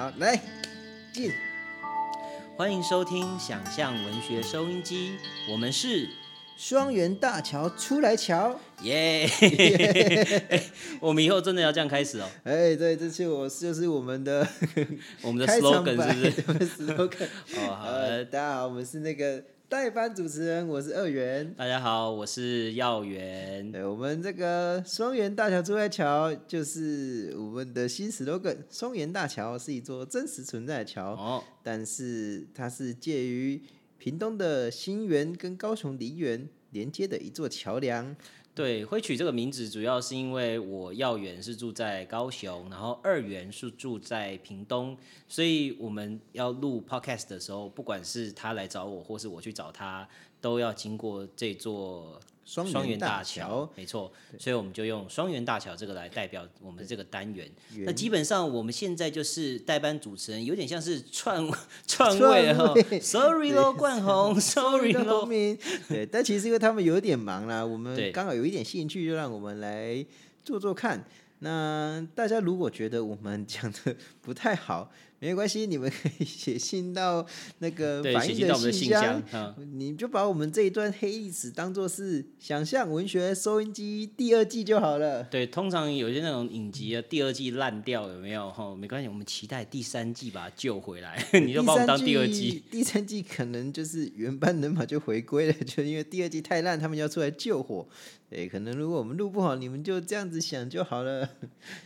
[0.00, 0.40] 好好来
[1.12, 1.30] 进，
[2.56, 5.12] 欢迎收听想象文学收音机，
[5.46, 6.08] 我们是
[6.56, 8.58] 双元大桥出来桥。
[8.80, 9.28] 耶。
[11.00, 14.48] 我们以后真的要这样开始哦，哎，对，这次我就是我们的
[15.20, 17.28] 我们的 slogan 是不是？slogan。
[17.60, 17.89] 哦，好
[18.20, 21.54] 呃，大家好，我们是那个代班主持人，我是二元。
[21.56, 23.72] 大家好，我是耀元。
[23.72, 28.58] 对，我们这个双元大桥珠海桥，就是我们的新 slogan。
[28.68, 33.62] 双元大桥是一座真实存在的桥，哦，但是它是介于
[33.96, 38.16] 屏东的新园跟高雄梨园连接的一座桥梁。
[38.52, 44.96] 对，会取这个名字主要是因为我要员是住在高雄，然后二元是住在屏东，
[45.28, 50.06] 所以我们要录 podcast 的时候，不管是他来找我，或是我去找他，
[50.40, 57.48] 都要经过这座双双元大桥桥，没错，所以我们就用双元大桥这个来代表我们这个单元。
[57.84, 61.46] 那基本上我们现在就是代班主持人，有点像是串
[61.86, 65.56] 串串位 哈位， sorry 喽，冠宏，sorry 的喽后，面，
[65.88, 70.04] 对，但其实因为他们有一点忙啦，我们对刚好有一点兴趣，就让我们来
[70.44, 71.04] 做做看。
[71.42, 77.24] 那大家如果觉得我们讲的不太好，没关系，你们可以写信到
[77.58, 79.70] 那个 对，反映写信到我们的信信箱，嗯。
[79.78, 85.22] 你就把我们这一段黑历史当做是想象文学收音机第二季就好了。
[85.24, 88.50] 对，通常有些那种影集啊，第二季烂掉有没有？
[88.50, 91.22] 哈，没关系，我们期待第三季把它救回来。
[91.44, 97.86] 你就把我们当第二季。，第三季可能就是原班人马就回归了，就因为第二季太烂，他们要出来救火。
[98.30, 101.28] 对，可能如果我们录不好，你们就这样子想就好了。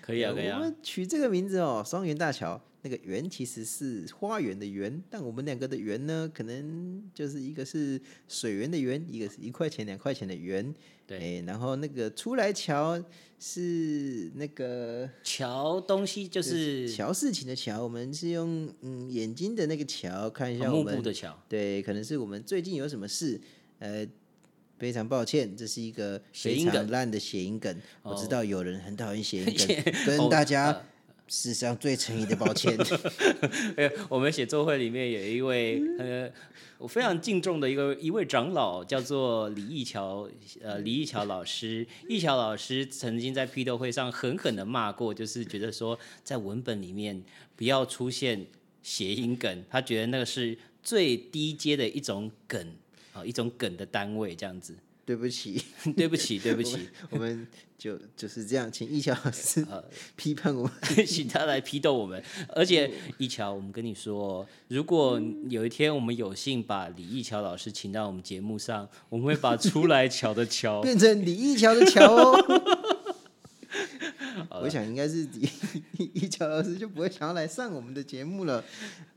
[0.00, 0.58] 可以啊，可以啊。
[0.58, 2.60] 我们取这个名字哦，双元大桥。
[2.84, 10.72] 那个园其实是花园的园，但我们两个的园呢，可能就是一个是水源的源，一个是一块钱两块钱的元。
[11.06, 13.02] 对哎，然后那个出来桥
[13.38, 23.40] 是那个瞧东西就是瞧事情的瞧，我们是用嗯眼睛的那个瞧看一下我幕们布的桥，对，可能是我们最近有什么事，
[23.78, 24.06] 呃，
[24.78, 27.74] 非常抱歉，这是一个非谐音梗常烂的谐音梗。
[28.02, 30.84] 我知哦道有人很讨厌谐音谐梗， 跟哦大家呃
[31.26, 32.76] 史上最诚意的抱歉。
[33.76, 36.30] 呃，我们写作会里面有一位呃，
[36.78, 40.28] 我非常敬重的一个一位长老，叫做李义桥，
[40.62, 41.86] 呃，李义桥老师。
[42.08, 47.22] 义桥老师曾经在批斗会上狠狠的骂过，就是觉得说在文本里面
[47.56, 48.46] 不要出现
[48.82, 52.74] 谐音梗，他觉得那个是最低阶的一种梗
[53.14, 54.76] 啊、一种梗的单位这样子。
[55.06, 55.62] 对不起，
[55.96, 59.84] 对不起， 对不起，我们就就是这样，请易桥老师呃
[60.16, 60.72] 批判我们。
[61.06, 62.22] 请他来批斗我们。
[62.48, 73.03] 而且一桥，我们跟你说，如果有一天我们有幸把李义桥老师请到我们节目上，我们会把出来桥的桥，变成李易桥的桥哦。
[74.62, 78.62] 我想应该是李易桥老师就不会想要来上我们的节目了。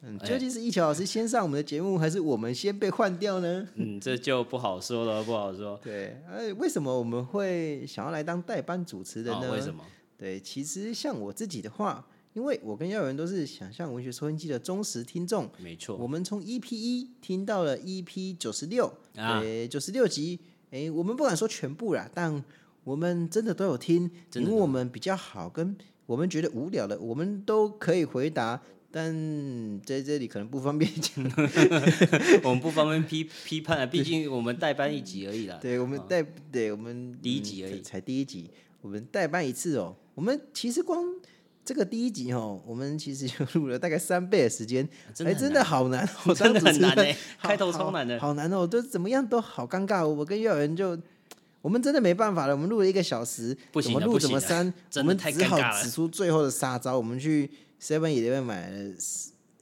[0.02, 3.68] 嗯，究竟是一桥老师先上我们的节目，还是我们先被换掉呢？
[3.76, 5.80] 嗯，这就不好说了，不好说。
[5.84, 9.50] 对，呃，为什么我们会想要来当代班主持人呢？
[9.50, 9.84] 哦为什么？
[10.18, 20.40] 对，其实像我自己的话，因为我跟耀文都是想象文学收音机的忠实听众，没错，我们从 EP 一听到了 EP 九十六，啊对，九十六集，
[20.72, 22.44] 哎，我们不敢说全部啦，但
[22.88, 25.76] 我们真的都有听，因为我们比较好，跟
[26.06, 28.62] 我们觉得无聊的，我们都可以回答。
[28.90, 29.14] 但
[29.86, 31.22] 在这里可能不方便讲，
[32.44, 35.60] 我们不方便批批判啊，毕竟我们代班一集而已啦。
[35.62, 38.50] 对我们代，对我们第一集而已嗯才第一集，
[38.80, 39.94] 我们代班一次哦。
[40.16, 41.04] 我们其实光
[41.66, 50.08] 这个第一集哦，我们其实就录了大概三倍的时间，哎，真的真的好难哦， 真的难欸开头超难的好难哦，都怎么样都好尴尬哦。
[50.08, 50.98] 我跟幼儿园就。
[51.68, 56.96] 我们真的没办法了，我们录了一个小时，怎么录怎么删， 我们只好指出最后的杀招。
[56.96, 58.94] 我们去 Seven Eleven 买了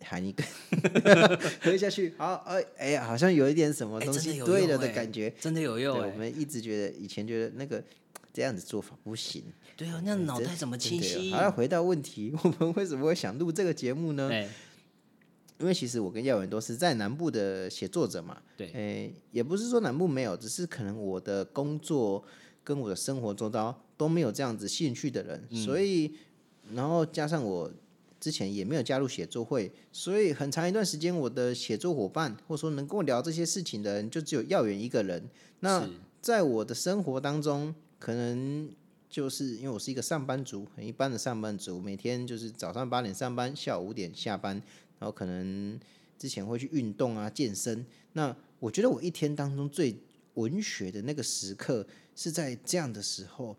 [0.01, 0.45] 含一根，
[1.63, 5.33] 喝下去，好，哎哎呀，好像有一点什么东西对了的感觉。
[5.41, 6.05] 真的有用我。
[6.15, 7.83] 们一直觉得以前觉得那个
[8.31, 9.41] 这样子做法不行，
[9.75, 11.31] 对啊，那脑袋怎么清晰？
[11.31, 14.29] 好，要回到问题， 我们为什么会想录这个节目呢？
[14.31, 14.47] 哎，
[15.59, 22.23] 因为其实我跟耀文都是在南部的写作者嘛，对诶，也不是说南部没有，只是可能我的工作
[22.63, 26.13] 跟我的生活周遭都没有这样子兴趣的人，嗯所以
[26.73, 27.71] 然后加上我
[28.19, 35.29] 之前也没有加入写作会，所以很长一段时间我的写作伙伴或者说能跟我聊这些事情的人，就只有耀元一个人。
[35.59, 35.87] 那
[36.21, 38.69] 在我的生活当中，可能
[39.07, 44.59] 就是因为我是一个上班族，很一般的上班族，每天就是早上八点上班，下午五点下班，
[45.05, 45.79] 然后可能
[46.17, 47.85] 之前会去运动啊、健身。
[48.13, 49.95] 那我觉得我一天当中最
[50.33, 51.85] 文学的那个时刻
[52.15, 53.55] 是在这样的时候，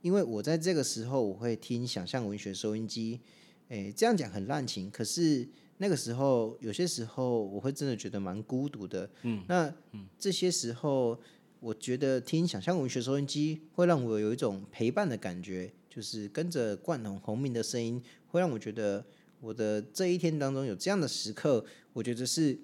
[0.00, 3.20] 因为我在这个时候我会听想象文学收音机，
[3.68, 5.46] 诶，这样讲很滥情，可是
[5.76, 9.10] 那个时候有些时候我会真的觉得蛮孤独的。
[9.20, 9.70] 嗯，那
[10.18, 11.20] 这些时候，
[11.60, 19.04] 我觉得听想象文学收音机会让我有一种陪伴的感觉，就是跟着冠宏宏明的声音，会让我觉得
[19.40, 22.58] 我的这一天当中有这样的时刻，我觉得是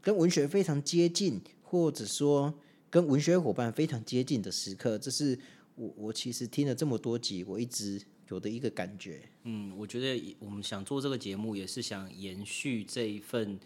[0.00, 2.54] 跟文学非常接近，或者说
[2.90, 4.98] 跟文学伙伴非常接近的时刻。
[4.98, 5.38] 这是
[5.74, 8.02] 我我其实听了这么多集，我一直。
[8.30, 13.58] 有的一个感觉，嗯，我觉得我们想做这个节目，也是想延续这一份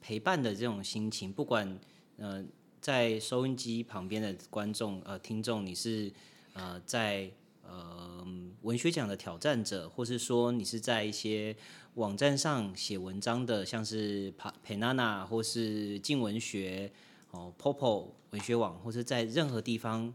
[0.00, 1.30] 陪伴的这种心情。
[1.30, 1.78] 不管
[2.16, 2.42] 呃，
[2.80, 6.10] 在收音机旁边的观众呃听众，你是
[6.54, 7.30] 呃在
[7.68, 8.26] 呃
[8.62, 11.56] 文学奖的挑战者，或是说你是在一些
[11.94, 14.32] 网站上写文章的，像是
[14.66, 16.90] Penana 或是静文学
[17.30, 20.12] 哦，Popo 文学网，或是在任何地方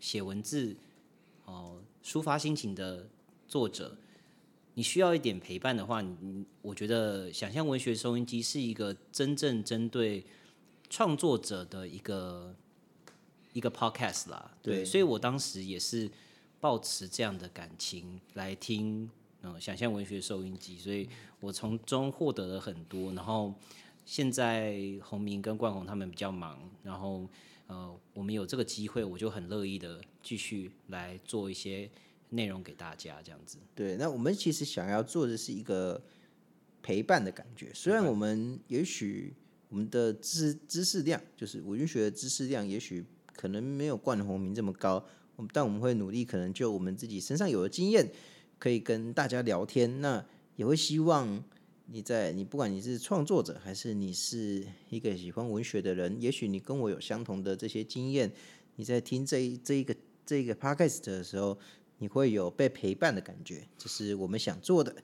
[0.00, 0.76] 写文字
[1.44, 3.08] 哦，抒发心情的。
[3.48, 3.96] 作者，
[4.74, 10.26] 你需要一点陪伴的话，你我觉得想象文学收音机是一个真正针对
[10.90, 12.56] 创作者的一个
[13.52, 14.50] 一个 podcast 啦。
[14.60, 16.10] 对，所以我当时也是
[16.60, 19.10] 抱持这样的感情来听
[19.42, 21.08] 嗯想象文学收音机，所以
[21.40, 23.12] 我从中获得了很多。
[23.12, 23.54] 然后
[24.04, 27.28] 现在洪明跟冠宏他们比较忙，然后
[27.66, 31.90] 呃我们有这个机会，我就很乐意的继续来做一些。
[32.30, 33.96] 内容给大家这样子，对。
[33.96, 36.02] 那我们其实想要做的是一个
[36.82, 37.70] 陪伴的感觉。
[37.72, 39.32] 虽然我们也许
[39.68, 45.06] 我们的知知识量，就是文学的知识量，也许可能没有冠宏明这么高，
[45.52, 48.10] 但我们会努力，可能就我们自己身上有的经验，
[48.58, 50.00] 可以跟大家聊天。
[50.00, 50.24] 那
[50.56, 51.42] 也会希望
[51.86, 58.32] 你在你不管你是创作者，还是你是一个喜欢文学的人，也许你跟我有相同的这些经验，
[58.76, 59.94] 你在听这一这一个
[60.24, 61.58] 这一个 podcast 的时候。
[61.98, 64.94] 你会有被陪伴的感觉，这是我们想做的。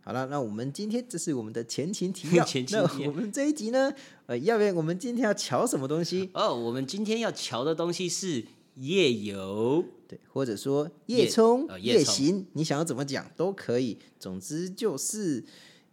[0.00, 2.44] 好了，那我们今天这是我们的前情提要。
[2.72, 3.94] 那我们这一集呢？
[4.26, 6.28] 呃，要不然我们今天要瞧什么东西？
[6.34, 8.44] 哦，我们今天要瞧的东西是
[8.74, 13.98] 夜游，对，或者说夜冲、夜行，你想要怎么讲都可以。
[14.18, 15.44] 总之就是，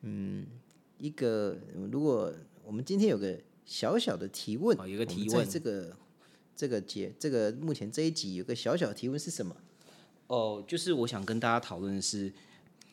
[0.02, 0.48] 嗯，
[0.98, 1.58] 一个
[1.92, 2.34] 如果
[2.64, 5.98] 我们今天有个小小的提问，有个提问，这个
[6.56, 9.56] 这个节这个目前这一集有个小小提问是什么？
[10.28, 12.32] 哦，就是我想跟大家讨论的是，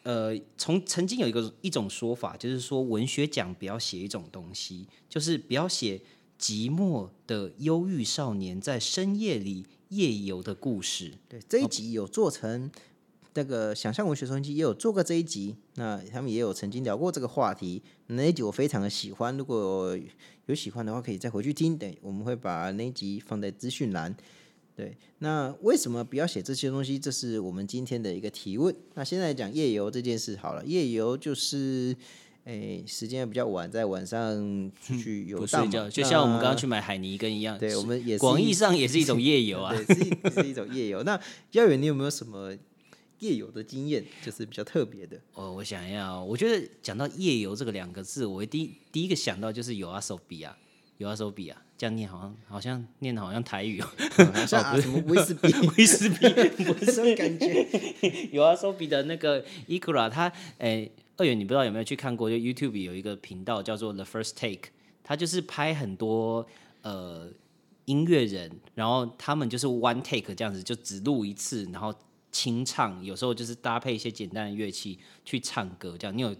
[0.02, 6.00] 呃，从曾经有一个一种说法，就是说文学奖不要写一种东西，就是不要写
[6.38, 11.14] 寂寞的忧郁少年在深夜里夜游的故事。
[11.28, 12.70] 对，这一集有做成
[13.34, 19.98] 那个想象文学收音机也有做过这一集，那他们也有曾经聊过这个话题，那一集我非常的喜欢，如果
[20.46, 24.16] 有喜欢的话可以再回去听，等，我们会把那一集放在资讯栏。
[24.74, 26.98] 对，那为什么不要写这些东西？
[26.98, 28.74] 这是我们今天的一个提问。
[28.94, 31.96] 那现在讲夜游这件事好了，夜游就是，
[32.46, 37.58] 诶，时间比较晚，在晚上出去游荡，就像我们刚刚去买海泥根一样。
[37.58, 41.02] 对，我们也广义上也是一种夜游啊，是是一种夜游。
[41.02, 41.20] 那
[41.50, 42.56] 耀远，你有没有什么
[43.18, 44.04] 夜游的经验？
[44.24, 45.20] 就是比较特别的？
[45.34, 50.56] 哦，我想要，我觉得讲到夜游这个两个字，我第第一个想到就是有阿手比啊，
[50.98, 51.60] 有阿手比啊。
[51.78, 53.88] 这样念好像好像念的好像台语哦，
[54.32, 56.26] 好像 什么威士比威士比，
[56.64, 57.66] 不是这种感觉。
[58.32, 62.28] 有啊，手比的那个伊库拉，他诶，二元你不知道有没有去看过？
[62.28, 64.70] 就 YouTube 有一个频道叫做 The First Take，
[65.02, 66.46] 他就是拍很多
[66.82, 67.28] 呃
[67.86, 71.94] 音乐人，然后他们就是 One Take 这样子，就只录一次，然后
[72.30, 76.16] 清唱，有时候就是搭配一些简单的乐器去唱歌，这样。
[76.16, 76.34] 你有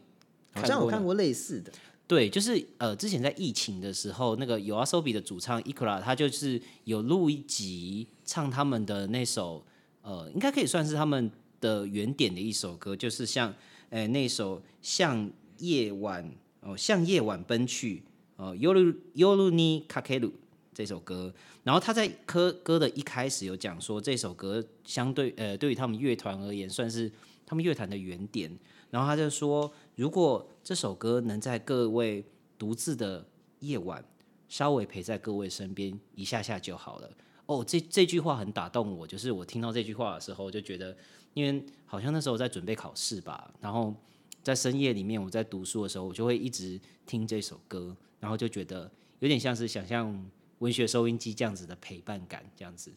[0.53, 1.73] 好像我看过类似的。
[2.09, 9.65] 对，就是呃，之前在疫情的时候，那个有阿 s o b i 的主唱 Ikura，他就是有录一集唱他们的那首，
[10.03, 11.29] 呃，应该可以算是他们
[11.61, 13.53] 的原点的一首歌，就是像，
[13.91, 18.03] 呃，那首向夜晚哦，向夜晚奔去
[18.37, 20.33] 哦，Yoru Yoru ni Kakeru
[20.75, 27.11] 这首歌，然后他在歌歌的一开始有讲说，这首歌相对呃，对于他们乐团而言，算是
[27.47, 28.51] 他们乐团的原点。
[28.91, 32.25] 然后他就说，如果这首歌能在各位
[32.57, 33.27] 独自的
[33.61, 34.05] 夜晚，
[34.49, 37.11] 稍微陪在各位身边一下下就好了。
[37.47, 40.97] 哦，这这句话很打动我，就是我听到这句话的时候，就觉得，
[41.37, 43.95] 因为好像那时候在准备考试吧，然后
[44.43, 52.91] 在深夜里面我在读书的时候，我就会一直听这首歌，然后就觉得有点像是想象文学收音机这样子的陪伴感，这样子。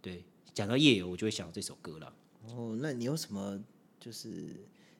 [0.00, 2.12] 对，讲到夜游，我就会想到这首歌了。
[2.54, 3.60] 哦，那你有什么
[3.98, 4.30] 就是？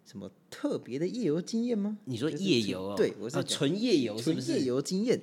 [0.06, 1.96] 什么特别的夜游经验吗？
[2.06, 4.58] 你说夜游哦，对，我是纯夜游，是不是？
[4.58, 5.22] 夜游经验，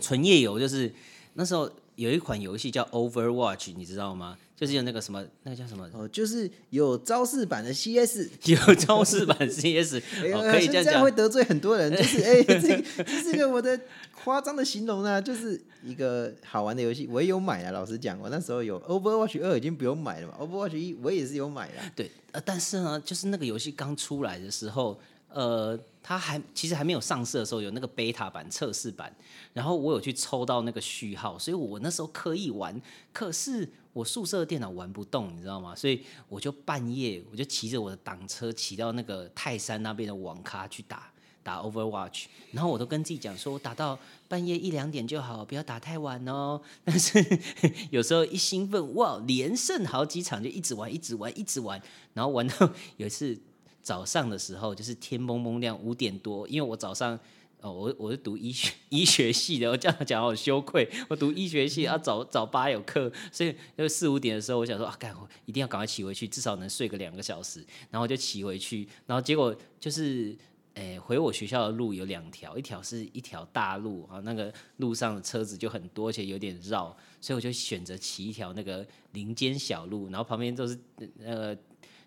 [0.00, 0.92] 纯夜游就是
[1.34, 4.36] 那时候有一款游戏叫 Overwatch，你知道吗？
[4.56, 5.88] 就是有那个什么，那个叫什么？
[5.92, 10.00] 哦，就是有招式版的 CS， 有招式版 CS，
[10.32, 11.02] 哦，可以这样讲。
[11.02, 13.78] 会得罪很多人，就是哎，这这是个我的
[14.22, 17.72] 夸张的形容呢，就是一个好玩的游戏，我也有买啊。
[17.72, 21.74] 老实讲，我那时候有 Overwatch 二已经不用买了嘛，Overwatch 一我也是有买的。
[21.96, 24.98] 对，呃，但是呢，就是那个游戏刚出来的时候。
[25.34, 29.12] 呃，它还其实还没有上市的时候，有那个 beta 版测试版，
[29.52, 32.80] 然后我有去抽到那个序号，所以我那时候可以玩。
[33.12, 35.74] 可是我宿舍的电脑玩不动，你知道吗？
[35.74, 41.10] 所以我就半夜我就骑着我的挡车骑到那个泰山那边的网咖去打
[41.42, 43.98] 打 Overwatch，然后我都跟自己讲说，我打到
[44.28, 46.60] 半夜一两点就好，不要打太晚哦。
[46.84, 47.18] 但是
[47.90, 53.36] 有时候一兴奋，哇，连胜好几场就一直玩，一直玩，一直玩，然后玩到 有一次。
[53.84, 57.20] 早上的时候就是天蒙蒙亮，五点多，因为我早上
[57.60, 60.90] 哦，我我是读医学 医学系的，我这样讲好羞愧。
[61.06, 65.14] 我读医学系啊，早早八有课，所以就四五点的时候，我想说啊，干
[65.44, 67.62] 一定要赶快骑回去，至少能睡个两个小时。
[67.90, 70.34] 然后就骑回去，然后结果就是
[70.72, 80.78] 诶，回我学校的路有两条，一条是一条大路啊，那个路上的车子就很多，而且有点绕，所以我就选择骑一条那个林间小路，然后旁边都是
[81.18, 81.58] 那个。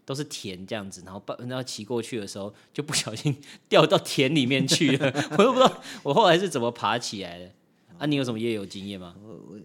[0.07, 3.35] 都是田这样子，然后然后骑过去的时候，就不小心
[3.67, 5.13] 掉到田里面去了。
[5.31, 7.51] 我都不知道我后来是怎么爬起来的。
[7.97, 9.13] 啊，你有什么夜游经验吗？
[9.21, 9.59] 我我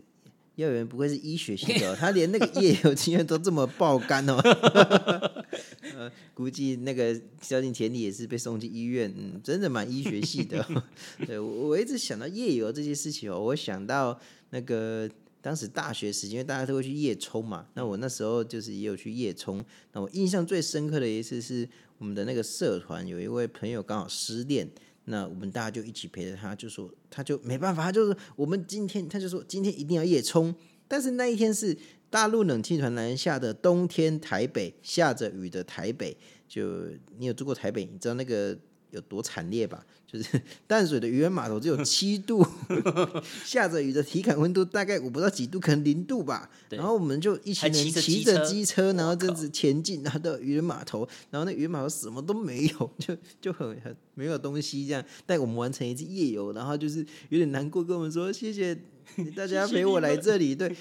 [0.57, 4.37] 幼儿园不会是医学系的，他连那个夜游经验都这么爆肝哦。
[5.97, 7.15] 呃，估计那个
[7.47, 10.67] 掉进田里也是被送进医院，嗯，真的蛮医学系的。
[11.25, 14.19] 对我我一直想到夜游这些事情哦，我想到
[14.51, 15.09] 那个。
[15.43, 19.63] 当时大学时间，因为大家都会去夜冲嘛，那我那时候就是也有去夜冲。
[19.93, 21.69] 那我印象最深刻的一次是
[21.99, 24.71] 我们的那个社团有一位朋友刚好失恋，
[25.07, 30.55] 那我们大家就一起陪着他，就说他就没办法，他就是我们今天他就说今天一定要夜冲，
[30.87, 31.77] 但是那一天是
[32.09, 36.87] 大陆冷气团南下的冬天，台北下着雨的台北，就
[37.19, 38.57] 你有住过台北，你知道那个。
[38.93, 39.85] 有多惨烈吧？
[40.07, 42.47] 就是 淡水的渔人码头只有七度，
[43.45, 46.49] 下着雨的体感温度大概我不知道几度，可能零度吧。
[46.69, 55.03] 然后我们就一群人骑着机车，然后这样子前进，然后到渔人码头，然后那渔人码头什么都没有，就就很很没有东西这样。
[55.25, 56.99] 带我们完成一次夜游，然后就是
[57.31, 58.79] 有点难过，跟我们说谢谢
[59.35, 60.55] 大家陪我来这里。
[60.55, 60.77] 对，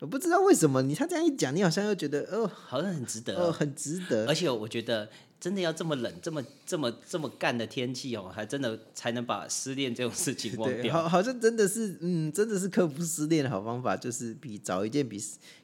[0.00, 4.26] 我不知道为什么你他这样一讲，你好像又觉得哦，好像很值得，哦，很值得。
[4.26, 5.08] 而且我觉得。
[5.40, 10.92] 真的要这么冷、这么、这么、这么干的天气哦，还真的才能把失恋这种事情忘 掉。
[10.92, 15.16] 好，好像真的是，嗯，真的是克服失恋的好方法，就是比找一件比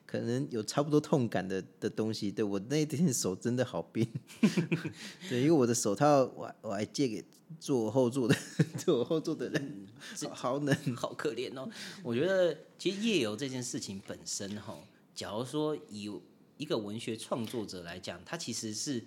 [0.06, 2.30] 可能有差不多痛感的的东西。
[2.30, 4.06] 对我那天手真的好冰，
[5.28, 7.24] 对，因为我的手套我我还借给
[7.58, 8.36] 坐我后座的
[8.78, 9.86] 坐我后座的人，
[10.30, 11.68] 好冷，好可怜哦。
[12.04, 14.78] 我觉得其实夜游这件事情本身哈，
[15.16, 16.08] 假如说以
[16.58, 19.02] 一个文学创作者来讲，他其实是。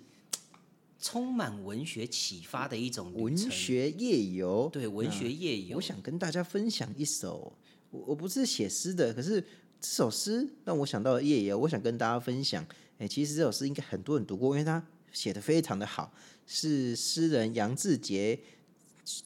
[1.00, 7.52] 充满文学启发的一种文学夜游，对文学夜游，我想跟大家分享一首，
[7.90, 9.40] 我我不是写诗的，可是
[9.80, 12.66] 这首诗让我想到了夜游，我想跟大家分享。
[12.98, 16.12] 哎，其实这首诗应该很多人读过，因为它写的非常的好，
[16.46, 18.40] 是诗人杨志杰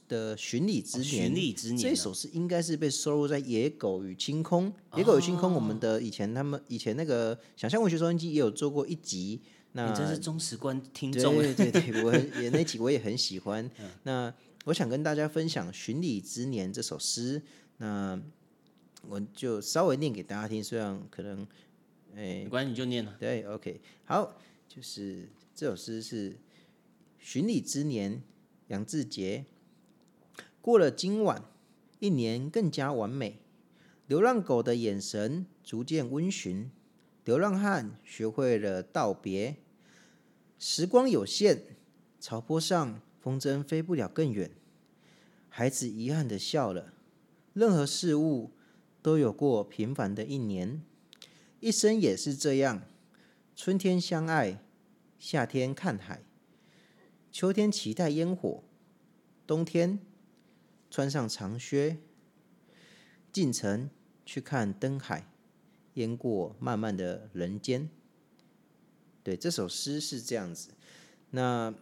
[0.08, 1.08] 的《巡礼之年》。
[1.08, 4.70] 巡礼之年，这首诗应该是被收录在《野狗与清空》。
[4.98, 9.40] 《野狗与清空》，我们的以前他们以前那个想象文学收音机也有做过一集。
[9.72, 13.70] 那真是忠实观听众， 对对对，我也那几我也很喜欢。
[14.02, 14.32] 那
[14.66, 17.42] 我想跟大家分享《巡礼之年》这首诗，
[17.78, 18.20] 那
[19.08, 21.46] 我就稍微念给大家听，虽然可能，
[22.14, 23.16] 哎，没关系，你就念了。
[23.18, 24.36] 对，OK，好，
[24.68, 26.30] 就是这首诗是
[27.18, 28.16] 《巡礼之年》，
[28.68, 29.46] 杨志杰。
[30.60, 31.42] 过了今晚，
[31.98, 33.40] 一年更加完美。
[34.06, 36.70] 流浪狗的眼神逐渐温驯。
[37.24, 39.56] 流浪汉学会了道别，
[40.64, 41.60] 时光有限，
[42.20, 44.48] 草坡上风筝飞不了更远。
[45.48, 46.94] 孩子遗憾的笑了。
[47.52, 48.52] 任何事物
[49.02, 50.80] 都有过平凡的一年，
[51.58, 52.82] 一生也是这样。
[53.56, 54.62] 春天相爱，
[55.18, 56.22] 夏天看海，
[57.32, 58.62] 秋天期待烟火，
[59.44, 59.98] 冬天
[60.88, 61.96] 穿上长靴，
[63.32, 63.90] 进城
[64.24, 65.26] 去看灯海。
[65.94, 67.90] 淹过漫漫的人间，
[69.22, 70.70] 对这首诗是这样子。
[71.30, 71.72] 那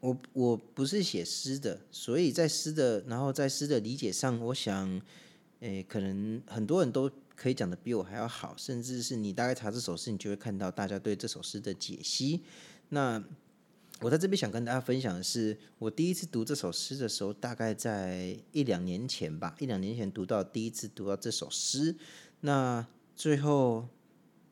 [0.00, 5.00] 我我不是写诗的，所以在诗的，然后在诗的理解上，我想，
[5.60, 12.40] 诶，可能很多人都可以讲的比我还要好，甚至是你大概查这首诗，你就会看到大家对这首诗的解析。
[12.90, 13.22] 那
[14.00, 21.94] 我在这边想跟大家分享的是，我第一次读这首诗的时候，大概在一两年前吧，一两年前读到第一次读到这首诗，
[22.40, 22.86] 那。
[23.18, 23.88] 最后，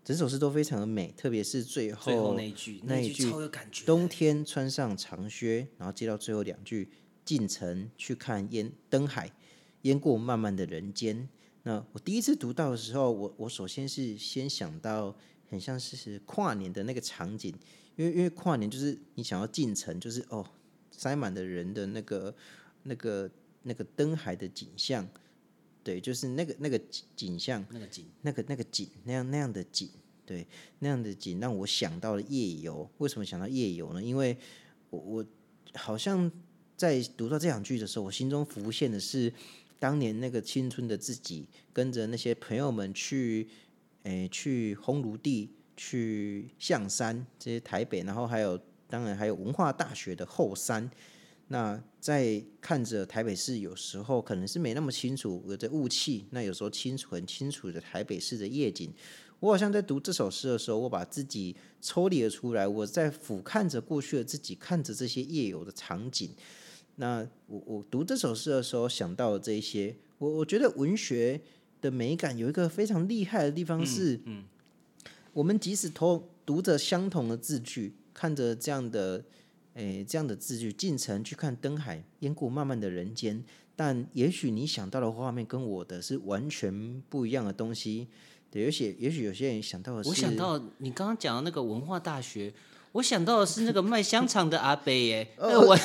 [0.07, 3.85] 整首诗都非常的美，特别是最后最后那一句，那一句句超有感觉。
[3.85, 6.89] 冬天穿上长靴，然后接到最后两句，
[7.25, 9.33] 进城去看烟灯海，
[9.83, 11.29] 烟过漫漫的人间。
[11.65, 15.13] 那我第一次读到的时候，我我首先是先想到
[15.49, 17.53] 很像是是跨年的那个场景，
[17.97, 20.47] 因为因为跨年就是你想要进城，就是哦
[20.93, 22.33] 塞满的人的那个
[22.85, 23.29] 那个
[23.65, 25.09] 那个灯海的景象，
[25.87, 29.89] 对，就是那个那个景景象，那个景，那个那个景那样那样的景，
[30.25, 30.45] 对，
[30.81, 32.91] 那样的景让我想到了夜游。
[32.99, 34.03] 为什么想到夜游呢？
[34.03, 34.37] 因为
[34.91, 35.27] 我我
[35.75, 36.29] 好像
[36.77, 39.33] 在读到这两句的时候，我心中浮现的是
[39.79, 43.47] 当年那个青春的自己，跟着那些朋友们去，
[44.03, 50.91] 诶、去烘炉地、去象山这些台北，然后还有当然还有文化大学的后山。
[51.49, 58.93] 那在看着台北市，有时候可能是没那么清楚，有着雾气；那有时候清楚、很清楚的台北市的夜景。
[59.39, 66.31] 我好像在读这首诗的时候，我把自己抽离了出来，我在俯瞰着过去的自己，看着这些夜游的场景。
[66.97, 69.95] 那我我读这首诗的时候，想到了这一些。
[70.19, 71.39] 我我觉得文学
[71.83, 74.45] 的美感有一个非常厉害的地方是，嗯，
[75.35, 79.23] 我们即使同读着相同的字句，看着这样的
[79.77, 83.45] 诶这样的字句，进城去看灯海，烟过漫漫的人间，
[83.77, 88.09] 但也许你想到的画面跟我的是完全不一样的东西。
[88.51, 92.53] 对，有些也许有些人想到的是，我想到你刚刚讲的那个文化大学，
[92.93, 95.77] 我想到的是那个卖香肠的阿北耶 那我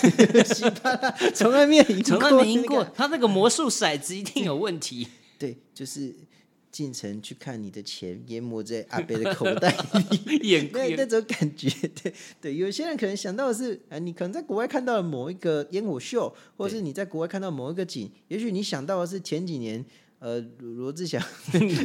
[1.33, 5.07] 从来没有赢从来过没赢过，他那个魔术骰子一定有问题。
[5.37, 6.15] 对，就是
[6.71, 9.75] 进城去看你的钱淹没在阿贝的口袋
[10.09, 10.39] 里。
[10.47, 11.69] 眼那那种感觉，
[12.01, 19.83] 对对，有些人可能想到的是，啊，你可能在国外看到了某一个烟火秀，或者是你在国外看到某一个景，也许你想到的是前几年，
[20.19, 21.21] 呃，罗 罗志祥。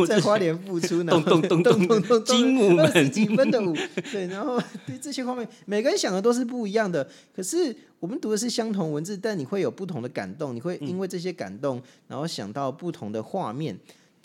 [0.07, 2.87] 在花莲复出，然后咚咚咚咚咚咚精武门。
[2.87, 3.75] 二十几分的舞，
[4.13, 13.77] 对，然后对这些画面，每个人想的都是不一样的，可是我们读的是相同文字，但你会有不同的感动，你会因为这些感动，然后想到不同的画面，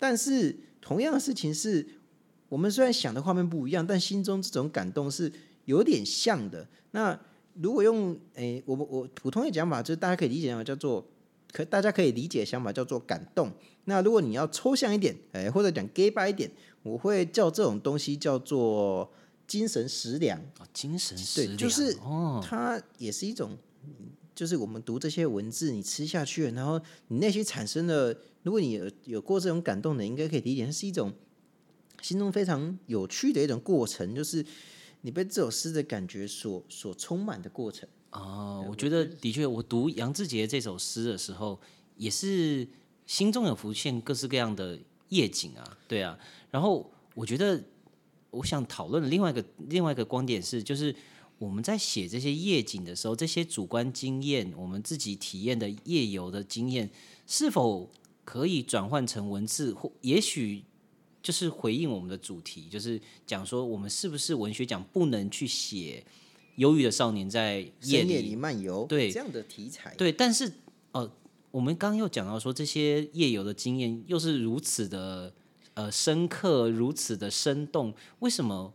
[0.02, 1.86] 但是同样的事情是。
[2.48, 5.32] 我们虽然想的画面不一样，但心中这种感动是
[5.64, 6.68] 有点像的。
[6.90, 7.18] 那
[7.54, 11.02] 如果用诶，我我普通的讲法，就是大家可以理解讲法叫做，
[11.50, 13.50] 可大家可以理解的想法叫做感动。
[13.86, 16.50] 那如果你要抽象一点，诶，或者讲 gay 白一点，
[16.82, 19.10] 我会叫这种东西叫做
[19.46, 20.38] 精神食粮。
[20.58, 21.96] 哦精神食对，就是，
[22.42, 23.56] 它也是一种，
[24.34, 31.12] 就是我们读这些文字，你吃下去，然后你内心产生的，如果你有有过这种感动的，应该可以理解，它是一种
[32.00, 34.44] 心中非常有趣的一种过程，就是
[35.02, 37.88] 你被这首诗的感觉所所充满的过程。
[38.10, 41.58] 哦，我觉得的确，我读杨志杰这首诗的时候，
[41.96, 42.66] 也是
[43.06, 46.18] 心中有浮现各式各样的夜景啊，对啊。
[46.50, 47.62] 然后我觉得，
[48.30, 50.94] 我想讨论的另外一个另外一个观点是，就是
[51.42, 56.88] 我们在写这些夜景的时候，这些主观经验，我们自己体验的夜游的经验，
[57.26, 57.90] 是否
[58.24, 60.62] 可以转换成文字，或也许
[61.20, 66.04] 就是回应我们的主题，就是讲说我们是不是文学奖不能去写
[66.58, 70.52] 忧郁的少年在夜里里漫游，对这样的题材，对，但是
[70.92, 71.10] 呃，
[71.50, 75.34] 我们刚刚又讲到说，这些夜游的经验又是如此的
[75.74, 78.72] 呃深刻，如此的生动，为什么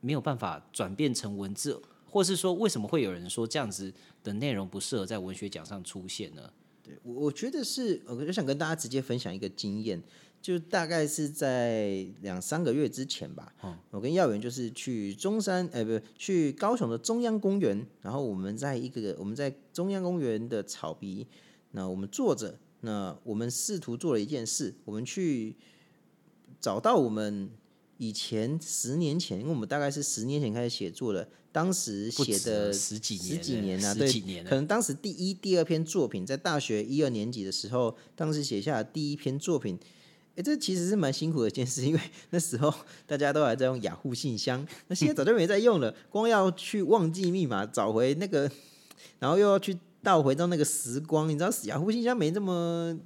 [0.00, 3.92] 没有办法转变成文字，或是说为什么会有人说这样子
[4.22, 6.50] 的内容不适合在文学奖上出现呢？
[6.82, 10.02] 对我我觉得是，呃我就想跟大家直接分享一个经验，
[10.40, 13.52] 就大概是在两三个月之前吧。
[13.90, 21.26] 我跟耀元就是去中山，呃，不，去高雄的中央公园，然后我们在一个我们在中央公园的草皮，
[21.72, 25.56] 那我们坐着，那我们试图做了一件事，我们去
[26.60, 27.50] 找到我们
[27.98, 34.12] 以前十年前，因为我们大概是十年前开始写作的，当时写的十几年十几年啊，对
[34.44, 39.76] 可能当时第一、第二篇作品，在大学一二年级的时候，当时写下的第一篇作品，
[40.36, 42.72] 哎，这其实是蛮辛苦的一件事，因为那时候
[43.04, 48.48] 大家都还在用雅虎信箱，那现在早就没在用了， 光要去忘记密码，找回那个，
[49.18, 52.96] 然后又要去倒回到那个时光，你知道雅虎信箱没这么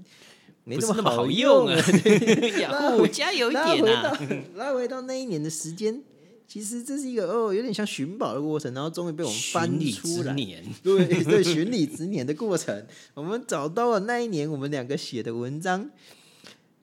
[0.64, 1.76] 没那么好好用啊
[2.70, 4.02] 拉虎加油一点啊！
[4.02, 4.18] 到
[4.54, 6.02] 拉回到那一年的时间，
[6.46, 10.34] 其实这是一个哦，有点像寻宝的过程，然后终于被我们翻出来。
[10.82, 15.90] 对 对，寻礼之年的过程，我们找到了那一年我们两个写的文章。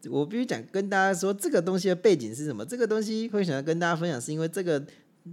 [0.10, 2.66] 我必须讲跟大家说，这个东西的背景是什么？
[2.66, 4.82] 这个东西会想要跟大家分享，是因为这个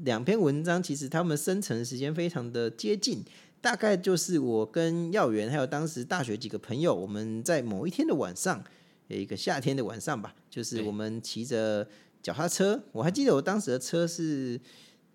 [0.05, 3.25] 两篇文章其实他们生成的时间非常的接近，
[3.67, 8.63] 大概就是我跟耀元还有当时大学几个朋友，我们在某一天的晚上，
[9.09, 11.85] 有一个夏天的晚上吧，就是我们骑着
[12.23, 14.61] 脚踏车，我还记得我当时的车是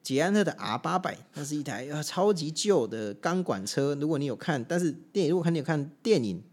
[0.03, 3.95] 捷安特的 R 八百，那是一台呃超级旧的钢管车。
[3.95, 6.43] 如果你有看，但是电影如果看你有看电影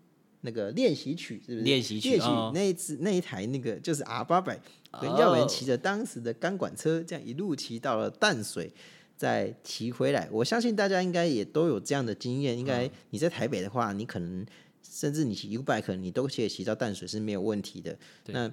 [0.42, 1.64] 那个练习曲是不是？
[1.64, 4.56] 练习曲练习哦那一次那一台那个就是 R 八百，
[5.00, 8.72] 跟哦耀元骑着当时的钢管车，这样一路骑到了淡水。
[9.18, 12.56] 再提回来，我相信大家应该也都有这样的经验。
[12.56, 14.46] 应该你在台北的话，你可能
[14.80, 17.98] 甚至你骑 U bike，你都可以骑到淡水是没有问题的。
[18.26, 18.48] 那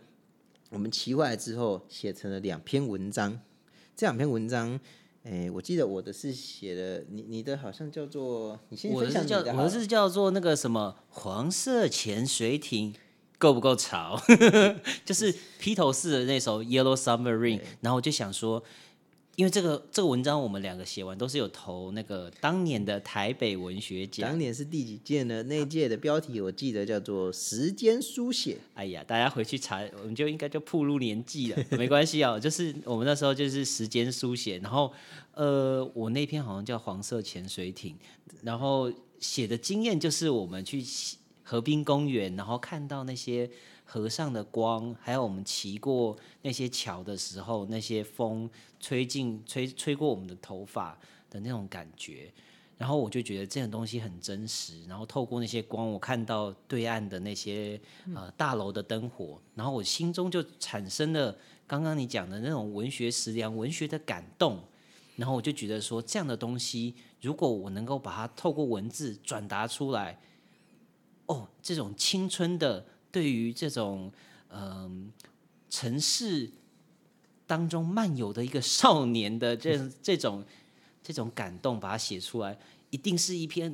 [0.71, 3.39] 我们骑回来之后，写成了两篇文章。
[3.95, 4.80] 这两篇文章，
[5.21, 12.95] 哎、我记得我的是写的，你你的好像叫做，你先我的分享是叫我是叫做那个什么黄色潜水艇。
[13.38, 14.17] 够不够潮？
[15.04, 18.63] 就是披头士的那首《Yellow Submarine》，然后我就想说，
[19.36, 25.43] 因为这个这个文章我们两个写完都是有投那个当年的台北文学奖，当年是第几届呢？
[25.43, 32.39] 那一届的标题我记得叫做“时间书写哎呀，大家回去查，我们就应该就暴露年纪了，没关系啊。
[32.39, 34.93] 就是我们那时候就是时间书写，然后
[35.34, 37.95] 呃，我那篇好像叫黄色潜水艇，
[38.41, 40.82] 然后写的经验就是我们去
[41.43, 43.50] 河滨公园，然后看到那些
[43.86, 50.98] 河上的光，还有我们骑过那些桥的时候，那些风吹进吹吹过我们的头发
[51.30, 52.34] 的那种感觉。
[52.78, 57.80] 然后我就觉得这种东西很真实，然后透过那些光，我看到对岸的那些
[58.13, 64.60] 呃大楼的灯火，然后我心中就产生了刚刚你讲的那种文学食粮、文学的感动。
[65.15, 70.19] 然后我就觉得说，这样的东西，如果我能够把它透过文字转达出来，
[71.28, 74.12] 哦，这种青春的对于这种
[74.49, 75.10] 嗯、
[75.69, 76.51] 城市
[77.47, 80.43] 当中漫游的一个少年的这 这种
[81.01, 82.58] 这种感动，把它写出来，
[82.89, 83.73] 一定是一篇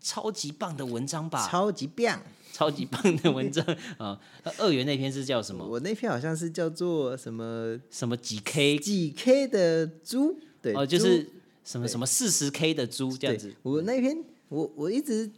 [0.00, 1.48] 超级棒的文章”，吧？
[1.48, 2.22] 超级棒。
[2.56, 3.62] 超级棒的文章
[3.98, 4.18] 啊！
[4.44, 5.66] 那二元那篇是叫什么？
[5.66, 8.78] 我那篇好像是叫做什么什么几 K？
[8.78, 11.28] 几 K 的猪，对，哦，就是
[11.64, 13.52] 什么什么四十 K 的猪这样子。
[13.62, 15.30] 我那篇我我一直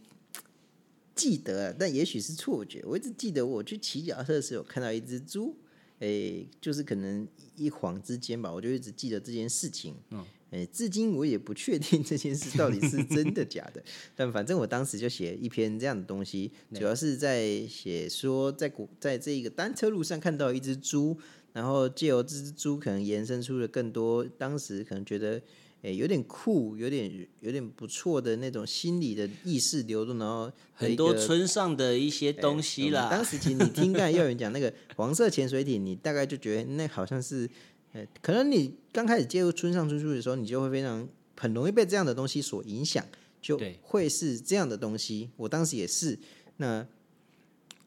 [1.19, 2.81] 记得啊，但也许是错觉。
[2.85, 5.55] 我一直记得我去骑脚踏车的时候看到一只猪，
[5.99, 7.27] 诶、就是可能
[7.57, 9.95] 一晃之间吧，我就一直记得这件事情。
[10.11, 13.83] 嗯，诶、至今我也不确定这件事到底是真的假的，
[14.15, 21.17] 但反正我当时就写一篇这样的东西，主要是在写说在古在这个单车路上看到一只猪。
[21.51, 25.41] 然后借由这只猪，可能延伸出了更多当时可能觉得
[25.81, 33.07] 诶有点酷、有点有点不错的那种心理的意识流动，然后很多村上的一些东西啦。
[33.09, 37.49] 当时其实你听刚才耀元讲那个黄色潜水艇，你大概就觉得那好像是，
[37.93, 43.05] 呃，可能你刚开始接触村上春树的时候，你就会非常很容易被这样的东西所影响，
[43.41, 45.29] 就对会是这样的东西。
[45.37, 46.19] 我当时也是。
[46.57, 46.85] 那，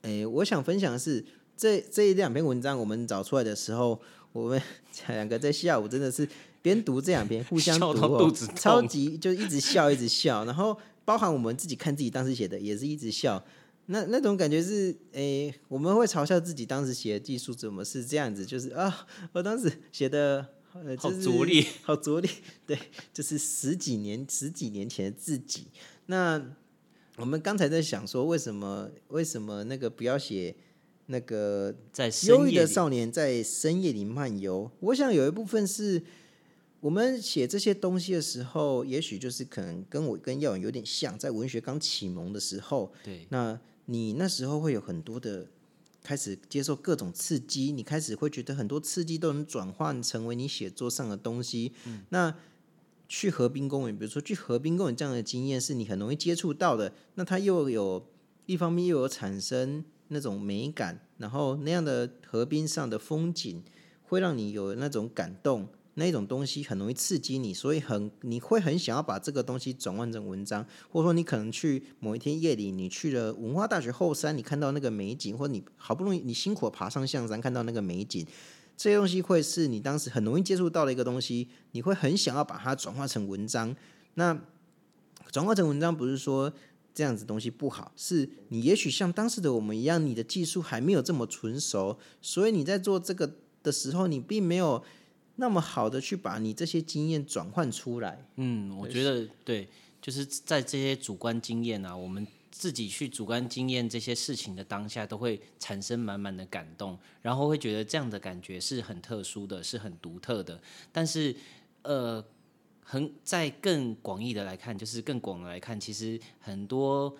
[0.00, 1.22] 诶，我想分享的是
[1.59, 4.00] 这这一两篇文章，我们找出来的时候，
[4.33, 4.59] 我们
[5.09, 6.26] 两个在下午真的是
[6.62, 13.44] 边读这两篇，互相笑读、超级就一直笑一直笑，然后包含我们自己看自己当时写的也是一直笑。
[13.87, 22.31] 那那种感觉是，诶、我们会嘲笑自己当时写的技术怎么是这样子，就是啊，我当时写的呃，好就是拙劣，好拙劣，
[22.64, 22.79] 对，
[23.12, 25.66] 就是十几年十几年前的自己。
[26.07, 26.40] 那
[27.16, 30.55] 我们刚才在想说，为什么为什么那个不要写
[31.07, 34.70] 那个在深忧郁夜，的少年在深夜里漫游。
[34.79, 36.01] 我想有一部分是
[36.83, 45.47] 我们写这些东西的时候，也许就是可能跟我跟耀远有点像，在文学刚启蒙的时候，对那你那时候会有很多的
[46.03, 51.71] 开始接受各种刺激，你开始会觉得很多刺激都能转换成为你写作上的东西。
[52.09, 52.35] 那
[53.09, 56.92] 去河滨公园，比如说去河滨公园这样的经验，是你很容易接触到的。
[57.14, 58.05] 那它又有
[58.47, 63.62] 一方面又有产生那种美感，然后那样的河滨上的风景
[64.03, 78.26] 会让你有那种感动，那种东西很容易刺激你，所以很你会很想要把这个东西转换成文章，或者说你可能去某一天夜里，你去了文化大学后山，你看到那个美景，或你好不容易你辛苦爬上象山看到那个美景，
[78.76, 83.76] 这些东西会是你当时很容易接触到的一个东西，你会很想要把它转化成文章。
[84.14, 84.40] 那
[85.31, 86.52] 转化成文章不是说
[86.94, 94.83] 这样子东西不好，是你也许像当时的我们一样，你的技术还没有这么纯熟，所以你在做这个的时候，你并没有
[95.42, 98.24] 那么好的去把你这些经验转换出来。
[98.37, 99.68] 嗯，我觉得对，
[100.00, 110.62] 就是在这些主观经验啊，我们自己去主观经验这些事情的当下，都会产生满满的感动，然后会觉得这样的感觉是很特殊的，是很独特的。
[110.92, 111.35] 但是，
[111.83, 112.24] 呃，
[112.85, 117.12] 很在更广义的来看，就是更广的来看，其实很多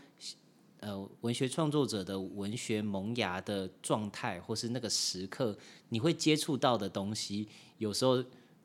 [0.83, 5.57] 呃文学创作者的文学萌芽的状态，或是那个时刻，
[5.91, 8.23] 你会接触到的东西，有时候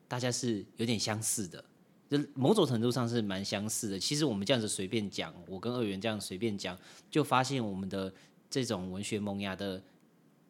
[0.08, 1.64] 大家是有点相似的，
[2.10, 4.00] 就某种程度上是蛮相似的。
[4.00, 6.76] 其实我们这样子随便讲，我跟二元这样随便讲，
[7.12, 8.12] 就发现我们的
[8.50, 9.80] 这种文学萌芽的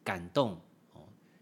[0.06, 0.60] 感动
[0.94, 1.02] 哦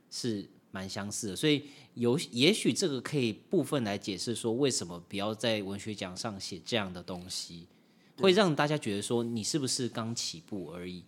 [0.09, 7.67] 是蛮相似的，所以有也许这个可以部分来解释说，为什么不要在文学奖上写这样的东西，
[8.17, 11.03] 会让大家觉得说你是不是刚起步而已。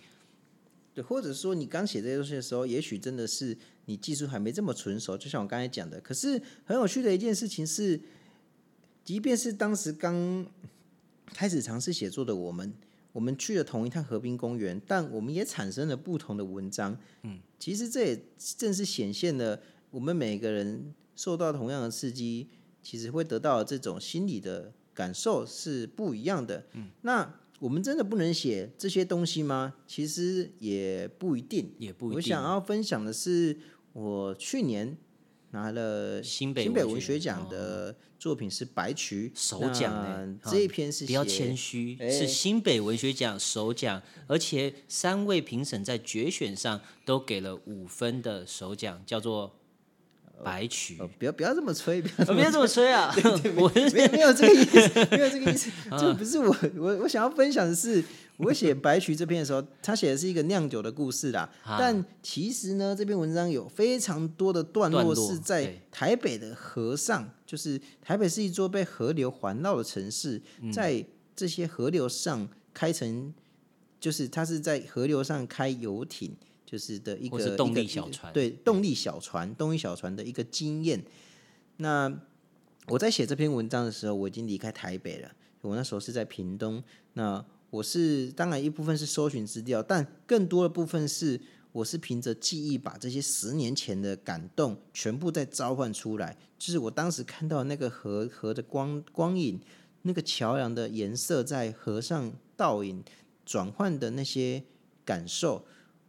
[0.93, 6.01] 对，或者说你刚写这些东西的时候，也许真的是你技术还没这么纯熟，就像我刚才讲的。
[6.01, 8.01] 可是很有趣的一件事情是，
[9.03, 10.45] 即便是当时刚
[11.27, 12.73] 开始尝试写作的我们，
[13.11, 16.97] 我们去了同一趟河滨公园，但我们也产生了不同的文章。
[17.21, 18.19] 嗯，其实这也
[18.57, 22.47] 正是显现了我们每个人受到同样的刺激，
[22.81, 26.65] 其实会得到这种心理的感受是不一样的。
[26.73, 27.35] 嗯，那。
[27.59, 29.73] 我们真的不能写这些东西吗？
[29.87, 32.15] 其实也不一定，也不一定。
[32.17, 33.57] 我想要分享的是，
[33.93, 34.95] 我去年
[35.49, 49.55] 拿了新北新北文学奖的作品是《白渠》首奖这一篇是比较谦虚，是新北文学奖首奖，而且三位评审在决选上都给了五分的首奖，叫做。
[50.43, 53.13] 白曲，不要不要这么吹，不要这么吹啊！
[53.57, 58.03] 我没没有这个意思，没有这个意思， 这不是我我我想要分享的是，
[58.37, 61.49] 我写白曲这篇的时候，他写的是一个酿酒的故事啦。
[61.63, 71.03] 但其实呢，这篇文章有非常多的段落是在台北的河上，就是台北是一座被河流环绕的城市，在
[71.35, 73.33] 这些河流上开成，
[73.99, 76.35] 就是它是在河流上开游艇。
[76.67, 81.01] 就是的一个动力小船，对动力小船，动力小船的一个经验。
[81.77, 82.13] 那
[82.87, 85.31] 我在写这篇文章的时候，我已经离开台北了。
[85.61, 86.83] 我那时候是在屏东。
[87.13, 91.39] 那我是当然一部分是搜寻资料，但更多的部分是
[91.71, 96.37] 我是凭着记忆把这些十年前的感动全部再召唤出来。
[96.59, 99.57] 就是我当时看到那个河河的光光影，
[100.01, 103.01] 那个桥梁的颜色在河上倒影
[103.45, 104.63] 转换的那些
[105.05, 105.65] 感受。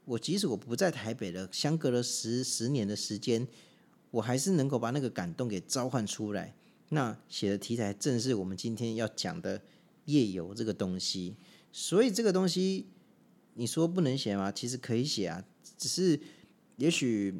[0.09, 3.47] 我即使我不在台北了，相隔了十十年的时间，
[4.11, 6.55] 我还是能够把那个感动给召唤出来。
[6.88, 9.61] 那写的题材正是我们今天要讲的
[10.07, 11.37] 夜游这个东西，
[11.71, 12.87] 所以这个东西
[13.53, 14.51] 你说不能写吗？
[14.51, 15.44] 其实可以写啊，
[15.77, 16.18] 只是
[16.77, 17.35] 也许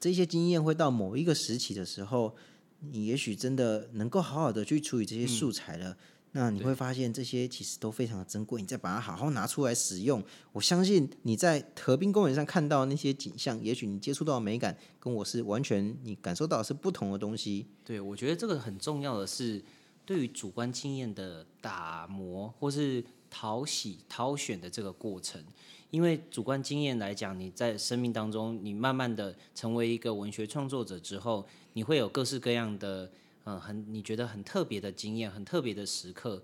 [0.00, 2.34] 这些经验会到某一个时期的时候，
[2.80, 5.96] 你也许真的能够好好的去处理这些素材了。
[6.36, 10.22] 那你会发现这些其实都非常的珍贵，你再把它好好拿出来使用，
[10.52, 17.66] 我相信你在河滨公园上看到那些景象，也许你接触到的美感跟我是完全你感受到是不同的东西。
[17.82, 19.64] 对，我觉得这个很重要的是
[20.04, 25.42] 对于主观经验的打磨或是淘洗、淘选的这个过程，
[25.90, 33.10] 因为主观经验来讲，你在生命当中，你慢慢的成为一个文学创作者之后，你会有各式各样的。
[33.48, 36.42] 嗯，很你觉得很特别的经验，很特别的时刻，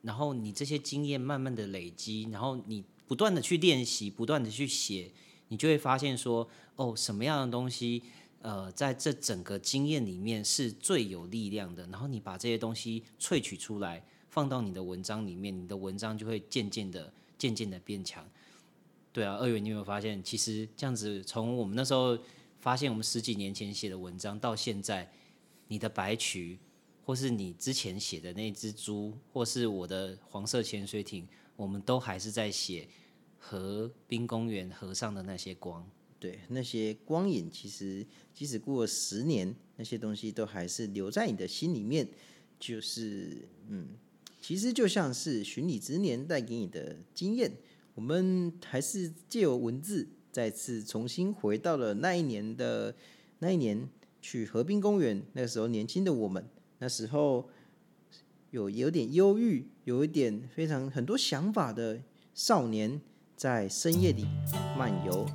[0.00, 5.10] 然后你这些经验慢慢的累积，然后你不断的去练习，不断的去写，
[5.48, 8.02] 你就会发现说，哦，什么样的东西，
[8.40, 18.26] 呃，在这整个经验里面是最有力量的，然后你把这些东西萃取出来，放到你的文章里面，你的文章就会渐渐的、渐渐的变强。
[19.12, 22.16] 对啊，二元，你有没有发现，其实这样子，从我们那时候
[22.58, 25.12] 发现我们十几年前写的文章到现在。
[25.68, 26.58] 你的白渠，
[27.04, 32.88] 或是你之前写的那只猪，或是我的黄色潜水艇，我们都还是在写
[33.38, 35.88] 河滨公园河上的那些光。
[36.18, 38.04] 对，那些光影，其实
[38.34, 42.08] 即使过了十年，那些东西都还是留在你的心里面。
[42.58, 43.90] 就是，嗯，
[44.40, 47.52] 其实就像是寻你之年带给你的经验，
[47.94, 52.96] 我们还是借由文字，再次重新回到了那一年的
[53.38, 53.88] 那一年。
[54.20, 56.44] 去河滨公园，那个时候年轻的我们，
[56.78, 57.48] 那时候
[58.50, 62.00] 有有点忧郁，有一点非常很多想法的
[62.34, 63.00] 少年，
[63.36, 64.26] 在深夜里
[64.76, 65.26] 漫游，